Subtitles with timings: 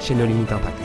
[0.00, 0.78] chez nos limites impact.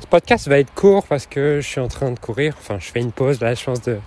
[0.00, 2.54] Ce podcast va être court parce que je suis en train de courir.
[2.58, 3.98] Enfin, je fais une pause, là, je pense de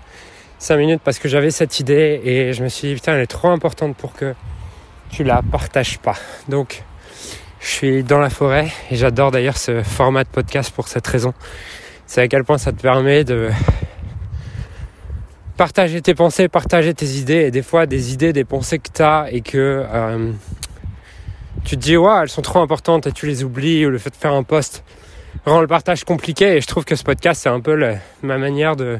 [0.59, 3.27] 5 minutes parce que j'avais cette idée et je me suis dit, putain, elle est
[3.27, 4.33] trop importante pour que
[5.11, 6.15] tu la partages pas.
[6.47, 6.83] Donc,
[7.59, 11.33] je suis dans la forêt et j'adore d'ailleurs ce format de podcast pour cette raison.
[12.05, 13.49] C'est à quel point ça te permet de
[15.57, 19.01] partager tes pensées, partager tes idées et des fois des idées, des pensées que tu
[19.01, 20.31] as et que euh,
[21.65, 24.09] tu te dis ouais elles sont trop importantes et tu les oublies ou le fait
[24.09, 24.83] de faire un post
[25.45, 26.57] rend le partage compliqué.
[26.57, 27.77] Et je trouve que ce podcast c'est un peu
[28.21, 28.99] ma manière de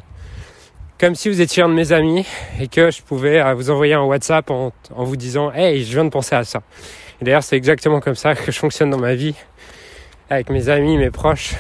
[0.99, 2.25] comme si vous étiez un de mes amis
[2.59, 6.05] et que je pouvais euh, vous envoyer un WhatsApp en, vous disant hey je viens
[6.05, 6.61] de penser à ça.
[7.21, 9.35] Et d'ailleurs c'est exactement comme ça que je fonctionne dans ma vie
[10.29, 11.55] avec mes amis mes proches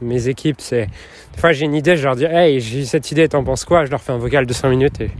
[0.00, 0.60] mes équipes.
[0.60, 0.86] C'est
[1.34, 3.84] des fois j'ai une idée je leur dis hey j'ai cette idée t'en penses quoi?
[3.84, 5.10] Je leur fais un vocal de 5 minutes et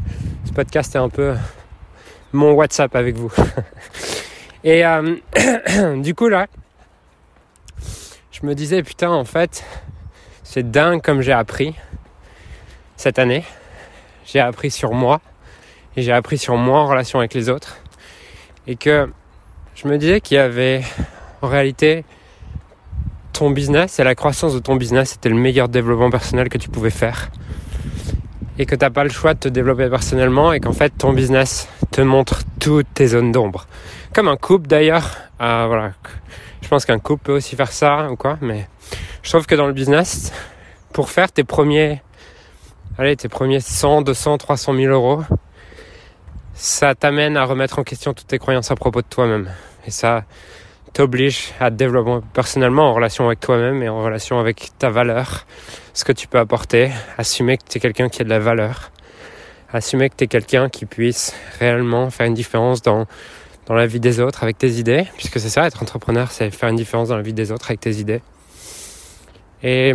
[0.44, 1.34] ce podcast est un peu
[2.32, 3.32] mon WhatsApp avec vous
[4.66, 5.14] Et euh,
[5.96, 6.48] du coup là,
[8.32, 9.64] je me disais putain en fait,
[10.42, 11.76] c'est dingue comme j'ai appris
[12.96, 13.44] cette année.
[14.24, 15.20] J'ai appris sur moi
[15.96, 17.78] et j'ai appris sur moi en relation avec les autres.
[18.66, 19.08] Et que
[19.76, 20.82] je me disais qu'il y avait
[21.42, 22.04] en réalité
[23.32, 26.70] ton business et la croissance de ton business était le meilleur développement personnel que tu
[26.70, 27.30] pouvais faire.
[28.58, 31.12] Et que tu n'as pas le choix de te développer personnellement et qu'en fait ton
[31.12, 33.66] business te montre toutes tes zones d'ombre.
[34.14, 35.16] Comme un couple d'ailleurs.
[35.40, 35.92] Euh, voilà.
[36.62, 38.66] Je pense qu'un couple peut aussi faire ça ou quoi, mais
[39.22, 40.32] je trouve que dans le business,
[40.92, 42.02] pour faire tes premiers,
[42.98, 45.22] allez, tes premiers 100, 200, 300 000 euros,
[46.54, 49.50] ça t'amène à remettre en question toutes tes croyances à propos de toi-même.
[49.86, 50.24] Et ça
[50.92, 55.46] t'oblige à te développer personnellement en relation avec toi-même et en relation avec ta valeur,
[55.96, 58.90] ce que tu peux apporter, assumer que tu es quelqu'un qui a de la valeur,
[59.72, 63.06] assumer que tu es quelqu'un qui puisse réellement faire une différence dans
[63.64, 66.68] dans la vie des autres avec tes idées, puisque c'est ça, être entrepreneur, c'est faire
[66.68, 68.20] une différence dans la vie des autres avec tes idées.
[69.62, 69.94] Et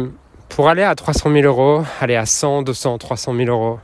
[0.49, 3.79] pour aller à 300 000 euros, aller à 100, 200, 300 000 euros,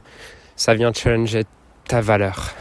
[0.58, 1.44] ça vient challenger
[1.88, 2.56] ta valeur.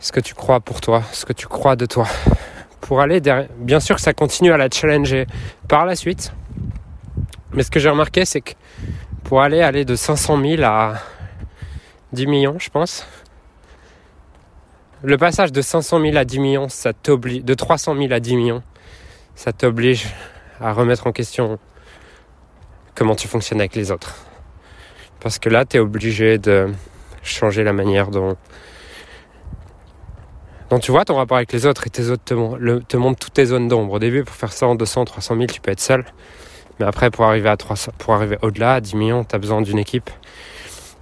[0.00, 2.08] Ce que tu crois pour toi, ce que tu crois de toi.
[2.82, 3.22] Pour aller
[3.56, 5.26] bien sûr que ça continue à la challenger
[5.68, 6.32] par la suite.
[7.54, 8.52] Mais ce que j'ai remarqué, c'est que
[9.24, 10.94] pour aller aller de 500 000 à
[12.12, 13.06] 10 millions, je pense,
[15.02, 18.36] le passage de 500 000 à 10 millions, ça t'oblige, de 300 000 à 10
[18.36, 18.62] millions,
[19.34, 20.06] ça t'oblige
[20.60, 21.58] à remettre en question
[22.94, 24.14] comment tu fonctionnes avec les autres.
[25.20, 26.72] Parce que là, tu es obligé de
[27.22, 28.36] changer la manière dont,
[30.80, 33.46] tu vois ton rapport avec les autres et tes autres te, te montrent toutes tes
[33.46, 33.94] zones d'ombre.
[33.94, 36.04] Au début, pour faire 100, 200, 300 000, tu peux être seul.
[36.82, 39.62] Mais après, pour arriver, à 300, pour arriver au-delà, à 10 millions, tu as besoin
[39.62, 40.10] d'une équipe.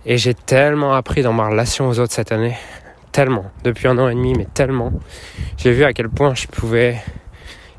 [0.05, 2.55] Et j'ai tellement appris dans ma relation aux autres cette année
[3.13, 4.93] tellement, depuis un an et demi, mais tellement.
[5.57, 7.01] J'ai vu à quel point je pouvais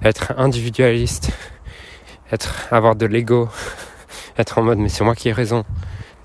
[0.04, 1.30] être individualiste,
[2.32, 3.50] être, avoir de l'ego,
[4.40, 5.64] être en mode mais c'est moi qui ai raison,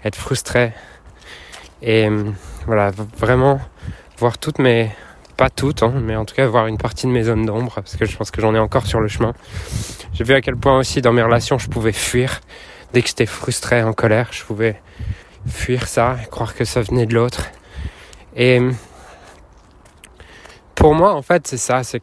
[0.03, 0.72] être frustré.
[1.82, 2.08] Et
[2.64, 3.60] voilà, vraiment
[4.16, 4.91] voir toutes mes,
[5.37, 7.97] pas toutes, hein, mais en tout cas voir une partie de mes zones d'ombre, parce
[7.97, 9.35] que je pense que j'en ai encore sur le chemin.
[10.13, 12.41] J'ai vu à quel point aussi dans mes relations je pouvais fuir.
[12.93, 14.81] Dès que j'étais frustré, en colère, je pouvais
[15.47, 17.47] fuir ça, croire que ça venait de l'autre.
[18.35, 18.61] Et
[20.75, 21.83] pour moi, en fait, c'est ça.
[21.83, 22.03] C'est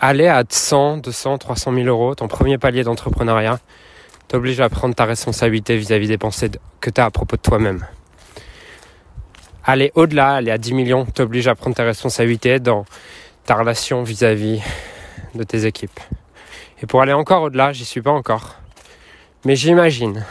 [0.00, 3.58] aller à 100, 200, 300 000 euros, ton premier palier d'entrepreneuriat,
[4.28, 6.50] t'oblige à prendre ta responsabilité vis-à-vis des pensées
[6.80, 7.86] que tu as à propos de toi-même.
[9.66, 12.84] Aller au-delà, aller à 10 millions, t'oblige à prendre ta responsabilité dans
[13.44, 14.60] ta relation vis-à-vis
[15.34, 16.00] de tes équipes.
[16.82, 18.56] Et pour aller encore au-delà, j'y suis pas encore.
[19.44, 20.24] Mais j'imagine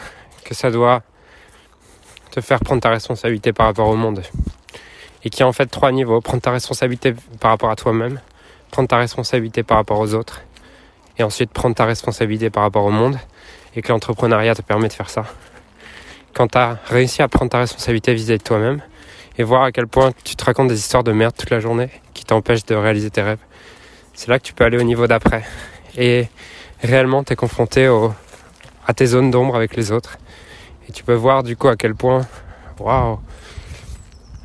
[0.44, 1.02] que ça doit
[2.30, 4.22] te faire prendre ta responsabilité par rapport au monde
[5.24, 6.20] et qui a en fait trois niveaux.
[6.20, 8.20] Prendre ta responsabilité par rapport à toi-même,
[8.70, 10.42] prendre ta responsabilité par rapport aux autres,
[11.18, 13.18] et ensuite prendre ta responsabilité par rapport au monde,
[13.74, 15.24] et que l'entrepreneuriat te permet de faire ça.
[16.34, 18.82] Quand tu as réussi à prendre ta responsabilité vis-à-vis de toi-même,
[19.38, 21.90] et voir à quel point tu te racontes des histoires de merde toute la journée
[22.12, 23.38] qui t'empêchent de réaliser tes rêves,
[24.12, 25.44] c'est là que tu peux aller au niveau d'après.
[25.96, 26.28] Et
[26.82, 27.86] réellement, tu es confronté
[28.86, 30.18] à tes zones d'ombre avec les autres.
[30.88, 32.26] Et tu peux voir du coup à quel point,
[32.78, 33.18] waouh,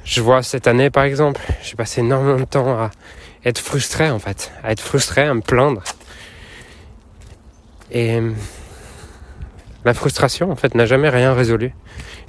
[0.04, 2.92] je vois cette année par exemple, j'ai passé énormément de temps à
[3.46, 5.84] être frustré en fait, à être frustré, à me plaindre.
[7.92, 8.20] Et
[9.86, 11.74] la frustration en fait n'a jamais rien résolu.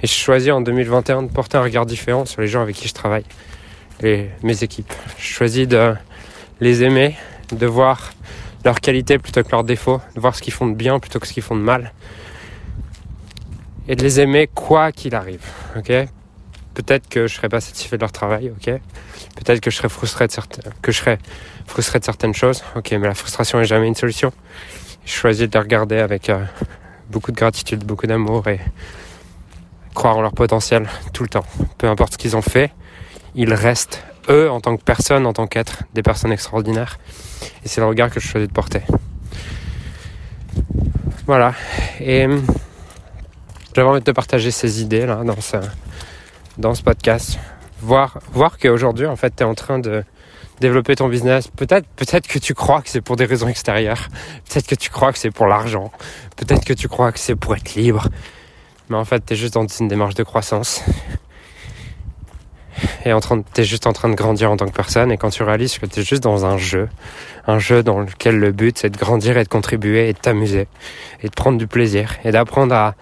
[0.01, 2.87] Et je choisis en 2021 de porter un regard différent sur les gens avec qui
[2.87, 3.25] je travaille,
[4.03, 4.93] et mes équipes.
[5.17, 5.93] Je choisis de
[6.59, 7.17] les aimer,
[7.51, 8.11] de voir
[8.63, 11.27] leurs qualités plutôt que leurs défauts, de voir ce qu'ils font de bien plutôt que
[11.27, 11.93] ce qu'ils font de mal.
[13.87, 15.43] Et de les aimer quoi qu'il arrive.
[15.75, 15.91] Ok?
[16.73, 18.79] Peut-être que je serais pas satisfait de leur travail, ok?
[19.35, 21.01] Peut-être que je serais frustré de certaines, que je
[21.67, 22.91] frustré de certaines choses, ok?
[22.91, 24.31] Mais la frustration n'est jamais une solution.
[25.05, 26.45] Je choisis de les regarder avec euh,
[27.11, 28.59] beaucoup de gratitude, beaucoup d'amour et
[29.93, 31.45] croire en leur potentiel tout le temps.
[31.77, 32.71] Peu importe ce qu'ils ont fait,
[33.35, 36.97] ils restent eux en tant que personne, en tant qu'être, des personnes extraordinaires.
[37.63, 38.81] Et c'est le regard que je choisis de porter.
[41.25, 41.53] Voilà.
[41.99, 42.43] Et hum,
[43.75, 45.57] j'avais envie de te partager ces idées là dans ce,
[46.57, 47.37] dans ce podcast.
[47.81, 50.03] Voir, voir qu'aujourd'hui, en fait, tu es en train de
[50.61, 51.49] développer ton business.
[51.49, 54.07] Peut-être, que tu crois que c'est pour des raisons extérieures.
[54.47, 55.91] Peut-être que tu crois que c'est pour l'argent.
[56.37, 58.07] Peut-être que tu crois que c'est pour être libre.
[58.89, 60.81] Mais en fait, tu es juste dans une démarche de croissance.
[63.05, 65.11] Et en train, t'es juste en train de grandir en tant que personne.
[65.11, 66.87] Et quand tu réalises que tu es juste dans un jeu,
[67.47, 70.67] un jeu dans lequel le but c'est de grandir et de contribuer et de t'amuser
[71.21, 72.95] et de prendre du plaisir et d'apprendre à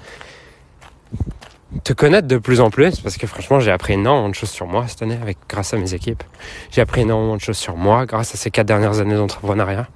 [1.84, 4.66] te connaître de plus en plus parce que franchement j'ai appris énormément de choses sur
[4.66, 6.24] moi cette année avec grâce à mes équipes.
[6.72, 9.88] J'ai appris énormément de choses sur moi grâce à ces quatre dernières années d'entrepreneuriat.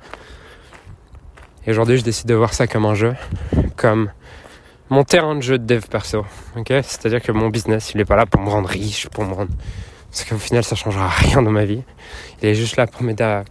[1.66, 3.16] Et aujourd'hui je décide de voir ça comme un jeu,
[3.76, 4.12] comme
[4.90, 6.26] mon terrain de jeu de dev perso.
[6.56, 9.52] C'est-à-dire que mon business il est pas là pour me rendre riche, pour me rendre...
[10.12, 11.82] Parce qu'au final ça changera rien dans ma vie.
[12.42, 13.44] Il est juste là pour m'aider à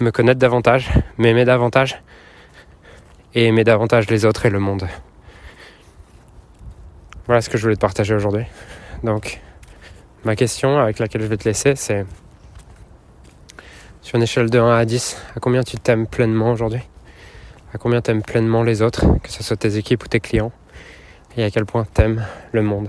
[0.00, 2.02] me connaître davantage, m'aimer davantage
[3.34, 4.88] et aimer davantage les autres et le monde.
[7.26, 8.44] Voilà ce que je voulais te partager aujourd'hui.
[9.04, 9.40] Donc,
[10.24, 12.04] ma question avec laquelle je vais te laisser, c'est
[14.00, 16.82] sur une échelle de 1 à 10, à combien tu t'aimes pleinement aujourd'hui?
[17.72, 20.52] À combien tu aimes pleinement les autres, que ce soit tes équipes ou tes clients?
[21.36, 22.88] Et à quel point tu aimes le monde?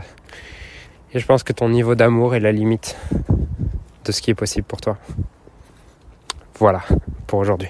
[1.14, 2.98] Et je pense que ton niveau d'amour est la limite
[4.04, 4.98] de ce qui est possible pour toi.
[6.56, 6.82] Voilà
[7.28, 7.70] pour aujourd'hui.